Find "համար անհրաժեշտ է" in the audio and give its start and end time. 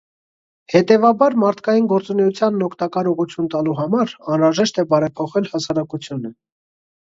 3.81-4.87